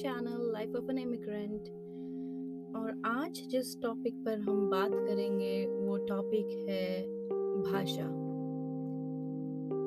[0.00, 1.68] Channel life of an immigrant
[2.76, 7.02] और आज जिस टॉपिक पर हम बात करेंगे, वो टॉपिक है
[7.62, 8.06] भाषा।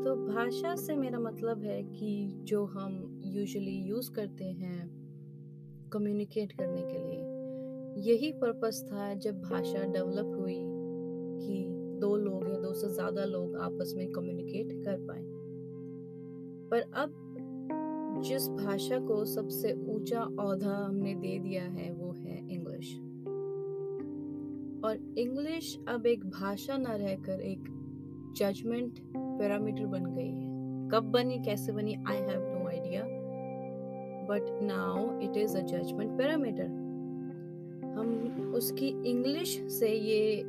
[0.04, 4.90] तो भाषा से मेरा मतलब है कि जो हम यूजुअली यूज़ करते हैं
[5.94, 10.60] कम्युनिकेट करने के लिए, यही पर्पस था जब भाषा डेवलप हुई
[11.40, 11.66] कि
[12.00, 15.24] दो लोग या दो से ज़्यादा लोग आपस में कम्युनिकेट कर पाए।
[16.70, 17.23] पर अब
[18.24, 22.94] जिस भाषा को सबसे ऊँचा औधा हमने दे दिया है, वो है इंग्लिश
[24.86, 27.64] और इंग्लिश अब एक भाषा ना रहकर एक
[28.38, 30.52] जजमेंट पैरामीटर बन गई है।
[30.92, 33.04] कब बनी, कैसे बनी I have no idea
[34.30, 36.68] but now it is a judgement parameter
[37.98, 40.44] हम उसकी इंग्लिश से ये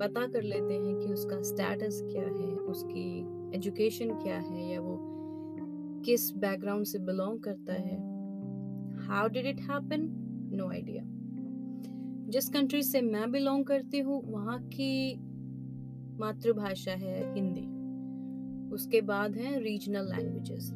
[0.00, 3.06] पता कर लेते हैं कि उसका स्टेटस क्या है, उसकी
[3.56, 4.96] एजुकेशन क्या है, या वो
[6.04, 7.96] किस बैकग्राउंड से बिलोंग करता है?
[9.08, 10.08] How did it happen
[10.52, 11.02] no idea
[12.30, 15.14] जिस कंट्री से मैं बिलोंग करती हूँ, वहाँ की
[16.20, 17.66] मातृभाषा है हिंदी।
[18.74, 20.70] उसके बाद है रीजनल लैंग्वेजेस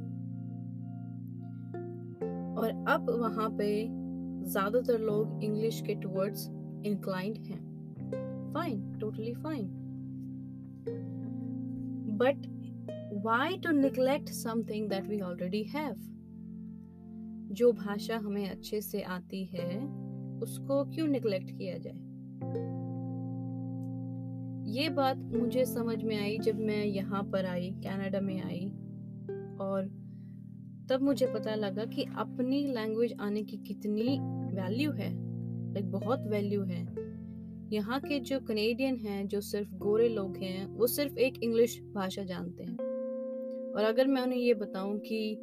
[2.57, 3.69] और अब वहाँ पे
[4.45, 6.49] ज़्यादातर लोग इंग्लिश के टुवर्ड्स
[6.87, 9.69] इंक्लाइंड हैं। Fine totally fine
[12.19, 12.47] but
[13.23, 15.97] why to neglect something that we already have?
[17.53, 19.85] जो भाषा हमें अच्छे से आती है,
[20.41, 21.95] उसको क्यों निगलेक्ट किया जाए?
[24.71, 28.67] ये बात मुझे समझ में आई जब मैं यहाँ पर आई कनाडा में आई,
[29.61, 29.87] और
[30.91, 34.19] तब मुझे पता लगा कि अपनी लैंग्वेज आने की कितनी
[34.57, 35.13] वैल्यू है
[35.73, 36.83] लाइक बहुत वैल्यू है।
[37.73, 42.25] यहाँ के जो कनेडियन हैं, जो सिर्फ़ गोरे लोग हैं, वो सिर्फ़ एक इंग्लिश भाषा
[42.25, 42.84] जानते हैं।
[43.77, 45.39] और अगर मैं उन्हें ये बताऊँ कि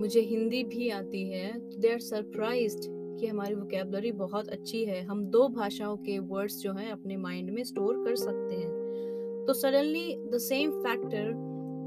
[0.00, 5.24] मुझे हिंदी भी आती है दे आर सरप्राइज़ कि हमारी वोकेबलरी बहुत अच्छी है। हम
[5.26, 10.16] दो भाषाओं के वर्ड्स जो हैं अपने माइंड में स्टोर कर सकते हैं। तो suddenly
[10.30, 11.32] the same factor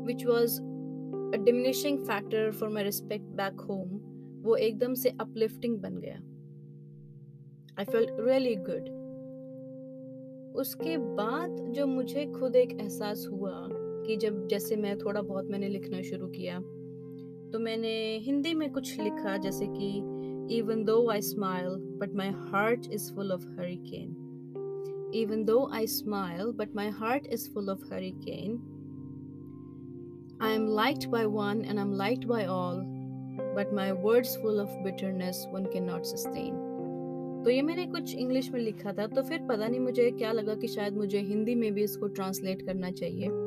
[0.08, 4.00] which was a diminishing factor for my respect back home
[4.44, 6.20] वो एकदम से अपलिफ्टिंग बन गया।
[7.80, 8.96] आई फेल रियली गुड
[10.60, 13.68] उसके बाद जो मुझे खुद एक एहसास हुआ
[14.07, 16.59] कि जब जैसे मैं थोड़ा बहुत मैंने लिखना शुरू किया
[17.51, 20.18] तो मैंने हिंदी में कुछ लिखा जैसे कि
[20.57, 26.51] even though I smile but my heart is full of hurricane even though I smile
[26.51, 28.73] but my heart is full of hurricane
[30.69, 32.75] liked by one and I am liked by all
[33.56, 36.63] but my words full of bitterness one can not sustain
[37.45, 40.56] तो ये मैंने कुछ English में लिखा था तो फिर पता नहीं मुझे क्या लगा
[40.56, 43.47] कि शायद मुझे हिंदी में भी इसको ट्रांसलेट करना चाहिए।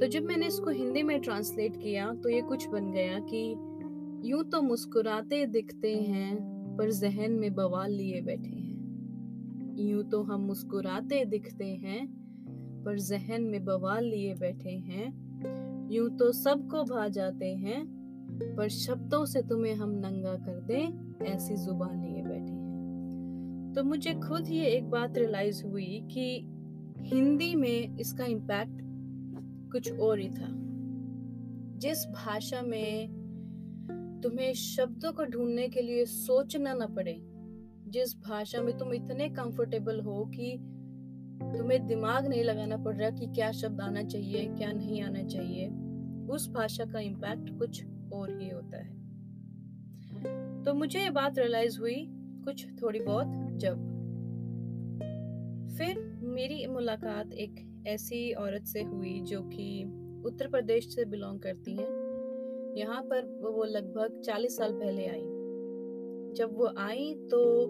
[0.00, 3.40] तो जब मैंने इसको हिंदी में ट्रांसलेट किया तो ये कुछ बन गया कि
[4.30, 6.36] यूँ तो मुस्कुराते दिखते हैं,
[6.76, 12.06] पर जहन में बवाल लिए बैठे हैं। यूँ तो हम मुस्कुराते दिखते हैं,
[12.84, 17.84] पर जहन में बवाल लिए बैठे हैं। यूँ तो सबको भा जाते हैं,
[18.56, 24.14] पर शब्दों से तुम्हें हम नंगा कर दें, ऐसी ज़ुबान लिए बैठे हैं। तो मुझे
[24.14, 26.28] खुद ये एक बात रियलाइज़ हुई कि
[26.98, 28.82] हिंदी में इसका इम्पैक्ट
[29.72, 30.48] कुछ और ही था।
[31.78, 33.18] जिस भाषा में
[34.22, 37.20] तुम्हें शब्दों को ढूँढने के लिए सोचना ना पड़े,
[37.88, 40.56] जिस भाषा में तुम इतने कंफर्टेबल हो कि
[41.58, 45.68] तुम्हें दिमाग नहीं लगाना पड़ रहा कि क्या शब्द आना चाहिए, क्या नहीं आना चाहिए,
[46.30, 48.98] उस भाषा का इम्पैक्ट कुछ और ही होता है।
[50.64, 52.06] तो मुझे ये बात रियलाइज़ हुई
[52.44, 53.26] कुछ थोड़ी बहुत
[53.58, 53.76] जब।
[55.78, 59.84] फिर मेरी मुलाकात एक ऐसी औरत से हुई जो कि
[60.24, 61.88] उत्तर प्रदेश से बिलोंग करती हैं।
[62.76, 65.22] यहाँ पर वो लगभग चालीस साल पहले आई।
[66.36, 67.62] जब वो आई तो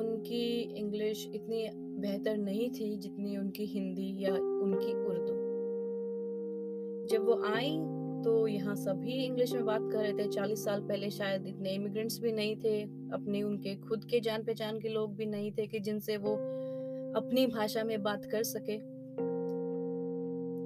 [0.00, 1.68] उनकी इंग्लिश इतनी
[2.00, 5.38] बेहतर नहीं थी जितनी उनकी हिंदी या उनकी उर्दू।
[7.08, 7.78] जब वो आई
[8.24, 12.20] तो यहाँ सभी इंग्लिश में बात कर रहे थे। चालीस साल पहले शायद इतने इमिग्रेंट्स
[12.20, 15.80] भी नहीं थे, अपने उनके खुद के जान पहचान के लोग भी नहीं थे कि
[15.80, 16.34] जिनसे वो
[17.16, 18.76] अपनी भाषा में बात कर सके।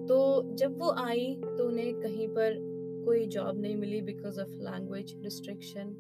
[0.08, 2.74] तो जब वो आई तो उन्हें कहीं पर
[3.04, 5.96] कोई जॉब नहीं मिली बिकॉज़ ऑफ़ लैंग्वेज रिस्ट्रिक्शन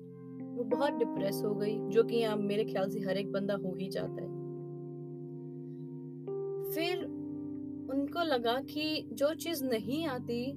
[0.56, 3.74] वो बहुत डिप्रेस हो गई, जो कि यहाँ मेरे ख्याल से हर एक बंदा हो
[3.74, 4.28] ही जाता है।
[6.74, 7.04] फिर
[7.94, 10.52] उनको लगा कि जो चीज़ नहीं आती,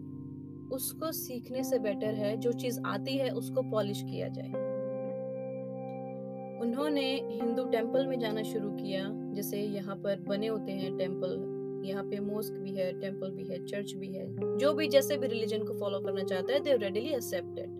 [0.72, 4.48] उसको सीखने से बेटर है, जो चीज़ आती है, उसको पॉलिश किया जाए।
[6.62, 11.57] उन्होंने हिंदू टेंपल में जाना शुरू किया, जैसे यहाँ पर बने होते हैं टेंपल
[11.88, 14.26] यहाँ पे मोस्क भी है टेंपल भी है चर्च भी है,
[14.58, 17.76] जो भी जैसे भी रिलीजन को फॉलो करना चाहता है दे रेडिली एक्सेप्टेड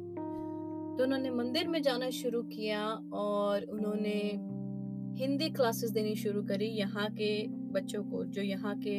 [0.98, 2.84] तो उन्होंने मंदिर में जाना शुरू किया
[3.14, 4.20] और उन्होंने
[5.18, 8.98] हिंदी क्लासेस देनी शुरू करी यहाँ के बच्चों को, जो यहाँ के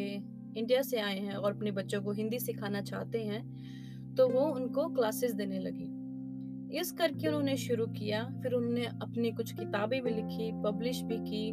[0.60, 4.86] इंडिया से आए हैं और अपने बच्चों को हिंदी सिखाना चाहते हैं तो वो उनको
[4.88, 10.50] क्लासेस देने लगी। इस करके उन्होंने शुरू किया, फिर उन्होंने अपनी कुछ किताबें भी लिखी
[10.62, 11.50] पब्लिश भी की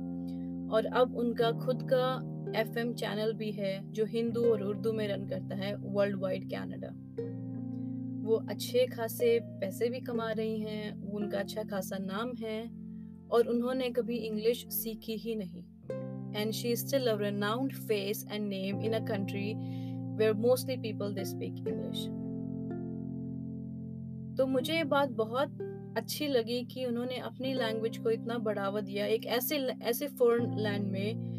[0.69, 2.07] और अब उनका खुद का
[2.55, 6.89] एफएम चैनल भी है, जो हिंदू और उर्दू में रन करता है वर्ल्ड वाइड कैनेडा
[8.25, 12.61] वो अच्छे खासे पैसे भी कमा रही हैं, उनका अच्छा खासा नाम है,
[13.31, 15.63] और उन्होंने कभी इंग्लिश सीखी ही नहीं।
[16.35, 19.53] And she is still a renowned face and name in a country
[20.17, 22.05] where mostly people they speak English
[24.37, 25.57] तो मुझे ये बात बहुत
[25.97, 30.87] अच्छी लगी कि उन्होंने अपनी लैंग्वेज को इतना बढ़ावा दिया। एक ऐसे ऐसे फॉरेन लैंड
[30.87, 31.34] में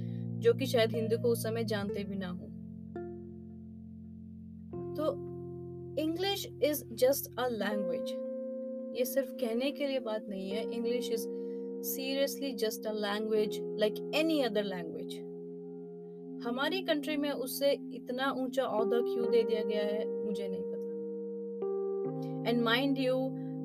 [0.46, 2.46] जो कि शायद हिंदू को उस समय जानते भी ना हो।
[4.96, 5.12] तो
[6.02, 8.10] English is just a language
[8.98, 11.26] ये सिर्फ़ कहने के लिए बात नहीं है। English is
[11.88, 15.14] seriously just a language like any other language
[16.46, 20.74] हमारी कंट्री में उससे इतना ऊँचा औहदा क्यों दे दिया गया है मुझे नहीं पता।
[22.50, 23.14] And mind you,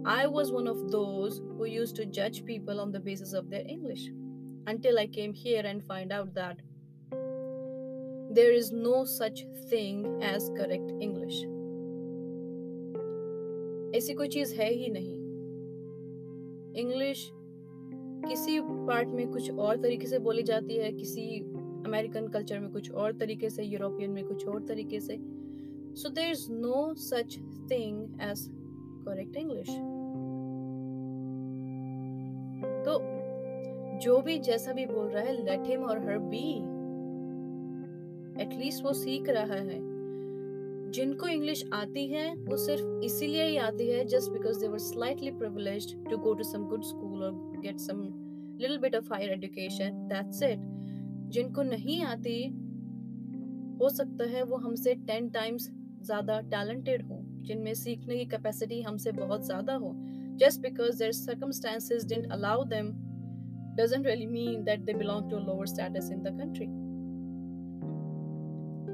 [0.06, 3.66] I was one of those who used to judge people on the basis of their
[3.75, 4.06] English
[4.74, 6.63] until I came here and find out that
[8.33, 9.39] there is no such
[9.69, 11.38] thing as correct English.
[13.95, 15.16] ऐसी कोई चीज़ है ही नहीं।
[16.81, 17.30] English
[18.25, 21.39] किसी part में कुछ और तरीके से बोली जाती है, किसी
[21.88, 25.18] अमेरिकन कल्चर में कुछ और तरीके से यूरोपियन में कुछ और तरीके से।
[26.01, 27.38] So there is no such
[27.72, 28.45] thing as
[29.07, 29.69] correct English
[32.86, 33.00] तो
[34.00, 36.45] जो भी जैसा भी बोल रहा है लेट हिम और हर बी
[38.41, 39.79] एटलीस्ट वो सीख रहा है।
[40.91, 45.31] जिनको इंग्लिश आती है, वो सिर्फ़ इसीलिए ही आती है just because they were slightly
[45.31, 48.01] privileged to go to some good school और get some
[48.61, 50.59] little bit of higher education that's it
[51.29, 52.38] जिनको नहीं आती,
[53.81, 55.69] हो सकता है वो हमसे टेन टाइम्स
[56.03, 59.94] ज़्यादा टैलेंटेड हो, जिनमें सीखने की कैपेसिटी हमसे बहुत ज़्यादा हो।
[60.41, 62.87] Just because their circumstances didn't allow them
[63.79, 66.67] doesn't mean that they belong to a lower status in the country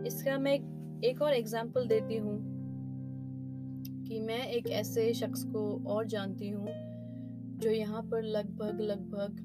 [0.05, 0.53] इसका मैं
[1.03, 2.57] एक और एग्जांपल देती हूँ
[4.07, 6.67] कि मैं एक ऐसे शख्स को और जानती हूँ
[7.59, 9.43] जो यहाँ पर लगभग लगभग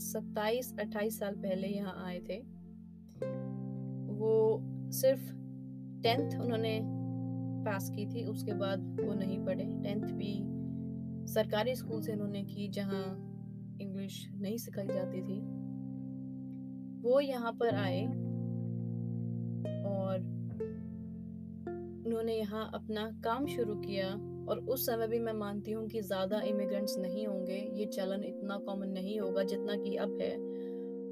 [0.00, 2.38] 27-28 साल पहले यहाँ आए थे।
[4.06, 5.22] वो सिर्फ़
[6.02, 6.80] टेंथ उन्होंने
[7.64, 10.40] पास की थी, उसके बाद वो नहीं पढ़े। टेंथ भी
[11.32, 13.04] सरकारी स्कूल से उन्होंने की, जहाँ
[13.80, 15.40] इंग्लिश नहीं सिखाई जाती थी।
[17.02, 18.31] वो यहाँ पर आए।
[22.12, 24.08] उन्होंने यहाँ अपना काम शुरू किया
[24.48, 28.56] और उस समय भी मैं मानती हूँ कि ज़्यादा इमिग्रेंट्स नहीं होंगे, ये चलन इतना
[28.56, 30.30] कॉमन नहीं होगा जितना कि अब है।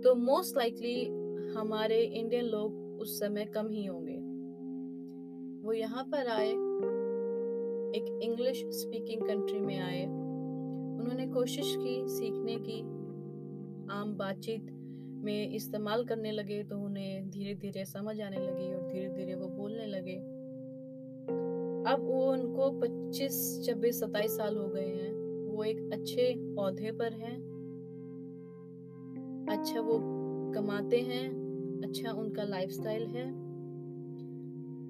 [0.02, 1.04] तो मोस्ट लाइकली
[1.54, 4.16] हमारे इंडियन लोग उस समय कम ही होंगे।
[5.64, 6.50] वो यहाँ पर आए,
[7.92, 12.80] एक इंग्लिश स्पीकिंग कंट्री में आए। उन्होंने कोशिश की सीखने की,
[13.92, 14.70] आम बातचीत
[15.24, 19.48] में इस्तेमाल करने लगे तो उन्हें धीरे धीरे समझ आने लगी और धीरे धीरे वो
[19.48, 20.20] बोलने लगे।
[21.86, 25.12] अब वो उनको 25, 26, 27 साल हो गए हैं।
[25.44, 27.50] वो एक अच्छे पौधे पर हैं।
[29.50, 30.00] अच्छा वो
[30.54, 31.40] कमाते हैं
[31.84, 33.50] अच्छा उनका लाइफस्टाइल है।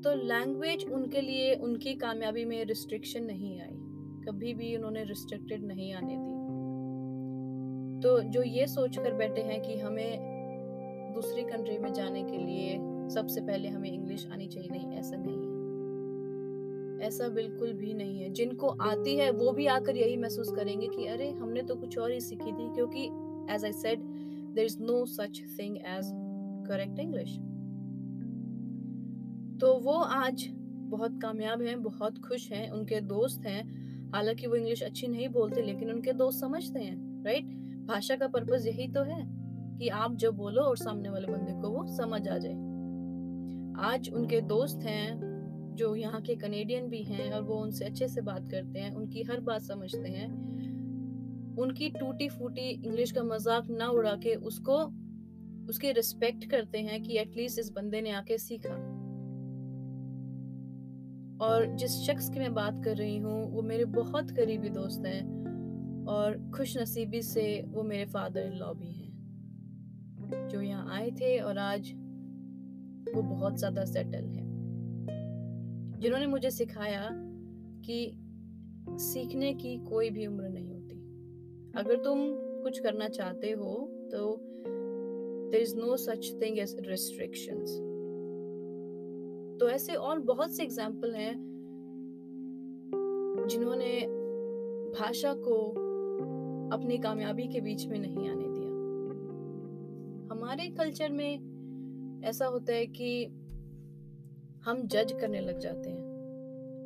[0.01, 3.77] तो लैंग्वेज उनके लिए उनकी कामयाबी में रिस्ट्रिक्शन नहीं आई।
[4.29, 6.41] कभी भी उन्होंने रिस्ट्रिक्टेड नहीं आने दी।
[8.01, 10.19] तो जो ये सोच कर बैठे हैं कि हमें
[11.15, 12.79] दूसरी कंट्री में जाने के लिए
[13.09, 15.50] सबसे पहले हमें इंग्लिश आनी चाहिए नहीं ऐसा नहीं
[17.03, 21.07] ऐसा बिल्कुल भी नहीं है। जिनको आती है, वो भी आकर यही महसूस करेंगे कि,
[21.07, 23.05] अरे, हमने तो कुछ और ही सीखी थी। क्योंकि
[23.55, 24.01] as I said
[24.55, 26.13] there is no such thing as
[26.69, 27.39] correct English
[29.61, 33.81] तो वो आज बहुत कामयाब हैं, बहुत खुश हैं, उनके दोस्त हैं।
[34.15, 37.45] हालाँकि वो इंग्लिश अच्छी नहीं बोलते, लेकिन उनके दोस्त समझते हैं राइट
[37.87, 39.41] भाषा का पर्पज यही तो है
[39.79, 42.71] कि आप जो बोलो और सामने वाले बंदे को वो समझ आ जाए।
[43.89, 45.30] आज उनके दोस्त हैं
[45.81, 49.23] जो यहाँ के कनेडियन भी हैं और वो उनसे अच्छे से बात करते हैं, उनकी
[49.23, 50.29] हर बात समझते हैं।
[51.59, 54.77] उनकी टूटी फूटी इंग्लिश का मज़ाक ना उड़ा के उसको,
[55.69, 58.75] उसकी रिस्पेक्ट करते हैं कि एटलीस्ट इस बंदे ने आके सीखा।
[61.41, 66.05] और जिस शख्स की मैं बात कर रही हूँ, वो मेरे बहुत करीबी दोस्त हैं
[66.09, 71.39] और खुश नसीबी से वो मेरे फादर इन लॉ भी हैं। जो यहाँ आए थे
[71.39, 71.93] और आज
[73.15, 74.50] वो बहुत ज़्यादा सेटल है।
[76.01, 77.09] जिन्होंने मुझे सिखाया
[77.85, 77.99] कि
[79.01, 80.97] सीखने की कोई भी उम्र नहीं होती।
[81.77, 82.19] अगर तुम
[82.63, 83.75] कुछ करना चाहते हो
[84.13, 84.37] तो
[85.51, 87.77] there is no such thing as restrictions
[89.61, 91.35] तो ऐसे और बहुत से एग्ज़ाम्पल हैं,
[93.49, 94.01] जिन्होंने
[94.93, 95.57] भाषा को
[96.77, 98.71] अपनी कामयाबी के बीच में नहीं आने दिया।
[100.35, 103.11] हमारे कल्चर में ऐसा होता है कि
[104.65, 106.09] हम जज करने लग जाते हैं।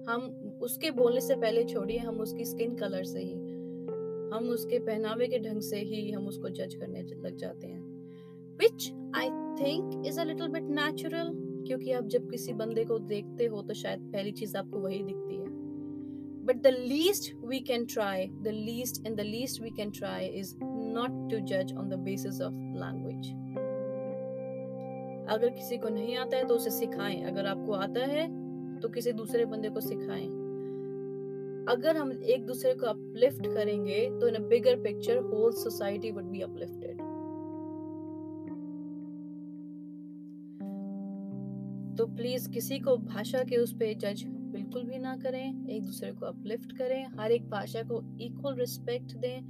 [0.08, 3.34] हम उसके बोलने से पहले छोड़िए, हम उसकी स्किन कलर से ही,
[4.34, 7.82] हम उसके पहनावे के ढंग से ही हम उसको जज करने लग जाते हैं।
[8.58, 9.28] Which I
[9.60, 11.32] think is a little bit natural
[11.66, 15.36] क्योंकि आप जब किसी बंदे को देखते हो तो शायद पहली चीज़ आपको वही दिखती
[15.36, 15.52] है।
[16.46, 20.54] But the least we can try the least and the least we can try is
[20.62, 23.32] not to जज on the basis of language
[25.28, 28.26] अगर किसी को नहीं आता है तो उसे सिखाएँ। अगर आपको आता है
[28.80, 30.26] तो किसी दूसरे बंदे को सिखाएँ।
[31.68, 36.40] अगर हम एक दूसरे को अपलिफ्ट करेंगे तो in bigger picture whole society would be
[36.40, 37.02] uplifted
[41.98, 46.10] तो प्लीज़ किसी को भाषा के उस पे जज बिल्कुल भी ना करें। एक दूसरे
[46.12, 49.40] को अपलिफ्ट करें। हर एक भाषा को इक्वल रिस्पेक्ट दें।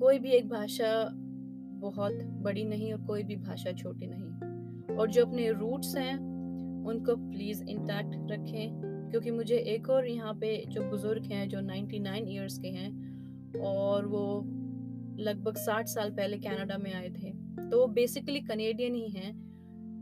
[0.00, 0.90] कोई भी एक भाषा
[1.90, 6.16] बहुत बड़ी नहीं और कोई भी भाषा छोटी नहीं। और जो अपने रूट्स हैं,
[6.86, 12.28] उनको प्लीज़ इंटैक्ट रखें, क्योंकि मुझे एक और यहाँ पे जो बुज़ुर्ग हैं, जो 99
[12.28, 12.90] इयर्स के हैं,
[13.60, 14.44] और वो
[15.18, 17.30] लगभग 60 साल पहले कनाडा में आए थे।
[17.70, 19.46] तो वो बेसिकली कनेडियन ही हैं।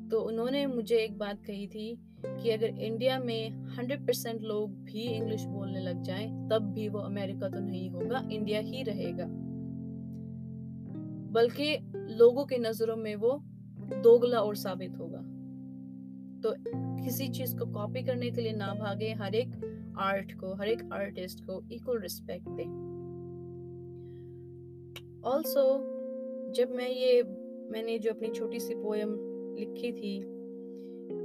[0.09, 5.03] तो उन्होंने मुझे एक बात कही थी कि अगर इंडिया में 100 परसेंट लोग भी
[5.03, 9.54] इंग्लिश बोलने लग जाएँ, तब भी वो अमेरिका तो नहीं होगा इंडिया ही रहेगा।
[11.35, 11.77] बल्कि
[12.17, 13.39] लोगों की नज़रों में वो
[14.03, 15.19] दोगला और साबित होगा।
[16.43, 16.55] तो
[17.05, 20.83] किसी चीज़ को कॉपी करने के लिए ना भागे, हर एक आर्ट को, हर एक
[20.93, 22.65] आर्टिस्ट को इक्वल रिस्पेक्ट दे।
[25.29, 25.65] ऑल्सो
[26.53, 27.23] जब मैं ये,
[27.71, 29.17] मैंने जो अपनी छोटी सी पोयम
[29.59, 30.21] लिखी थी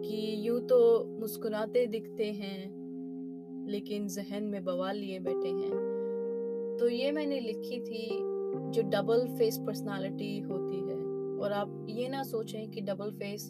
[0.01, 0.79] कि यूँ तो
[1.19, 8.07] मुस्कुराते दिखते हैं, लेकिन जहन में बवाल लिए बैठे हैं तो ये मैंने लिखी थी
[8.55, 10.97] जो डबल फेस पर्सनालिटी होती है।
[11.39, 13.49] और आप ये ना सोचें कि डबल फेस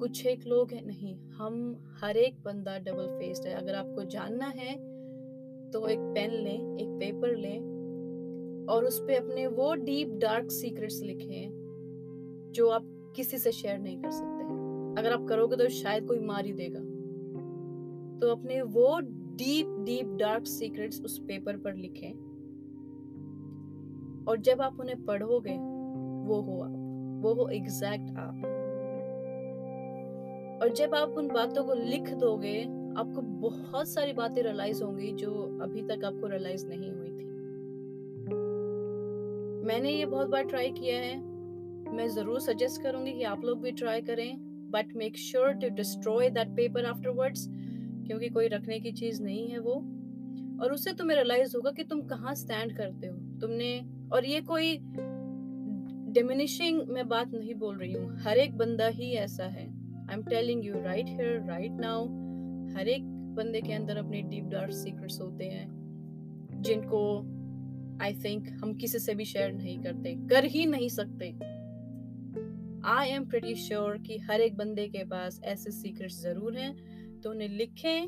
[0.00, 4.46] कुछ एक लोग हैं, नहीं, हम हर एक बंदा डबल फेस्ड है। अगर आपको जानना
[4.46, 4.74] है
[5.70, 11.00] तो एक पेन लें, एक पेपर लें और उस पर अपने वो डीप डार्क सीक्रेट्स
[11.02, 14.44] लिखें जो आप किसी से शेयर नहीं कर सकते।
[15.00, 16.80] अगर आप करोगे तो शायद कोई मार ही देगा।
[18.20, 18.98] तो अपने वो
[19.36, 22.25] डीप डीप डार्क सीक्रेट्स उस पेपर पर लिखें।
[24.28, 25.56] और जब आप उन्हें पढ़ोगे,
[26.28, 26.72] वो हो आप,
[27.22, 28.52] वो हो एग्जैक्ट आप।
[30.62, 32.60] और जब आप उन बातों को लिख दोगे,
[32.98, 37.24] आपको बहुत सारी बातें रियलाइज़ होंगी जो अभी तक आपको रियलाइज़ नहीं हुई थी।
[39.66, 41.16] मैंने ये बहुत बार ट्राई किया है।
[41.92, 44.36] मैं ज़रूर सजेस्ट करूँगी कि आप लोग भी ट्राई करें
[44.70, 47.46] but make sure to destroy that paper afterwards
[48.06, 49.74] क्योंकि कोई रखने की चीज़ नहीं है वो।
[50.62, 53.68] और उससे तुम्हें रियलाइज़ होगा कि तुम कहाँ स्टैंड करते हो। तुमने
[54.12, 54.76] और ये कोई
[56.12, 59.66] डिमिनिशिंग मैं बात नहीं बोल रही हूँ। हर एक बंदा ही ऐसा है।
[60.00, 62.04] I am telling you right here right now
[62.76, 63.04] हर एक
[63.36, 65.66] बंदे के अंदर अपने डीप डार्क सीक्रेट्स होते हैं,
[66.62, 67.00] जिनको
[68.02, 71.30] आई थिंक हम किसी से भी शेयर नहीं करते, कर ही नहीं सकते।
[72.90, 76.74] आई एम प्रेटी श्योर कि हर एक बंदे के पास ऐसे सीक्रेट्स ज़रूर हैं
[77.20, 78.02] तो उन्हें लिखें,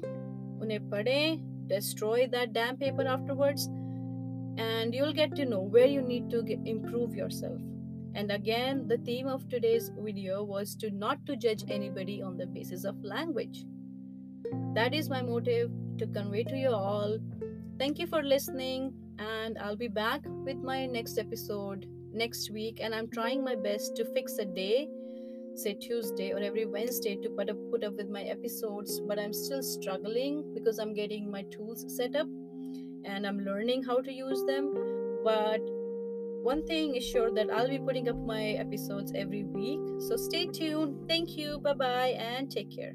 [0.60, 3.64] उन्हें पढ़ें, destroy that damn paper afterwards
[4.58, 7.60] and you'll get to know where you need to get, improve yourself.
[8.14, 12.46] And again the theme of today's video was to not to judge anybody on the
[12.46, 13.64] basis of language.
[14.74, 17.18] That is my motive to convey to you all.
[17.78, 22.94] Thank you for listening and i'll be back with my next episode next week and
[22.94, 24.88] i'm trying my best to fix a day
[25.56, 29.32] say tuesday or every wednesday to put up put up with my episodes but i'm
[29.32, 32.28] still struggling because i'm getting my tools set up
[33.04, 34.72] and i'm learning how to use them.
[35.24, 35.60] But
[36.42, 39.80] one thing is sure that i'll be putting up my episodes every week.
[39.98, 41.08] So stay tuned.
[41.08, 41.58] Thank you.
[41.58, 42.94] Bye bye and take care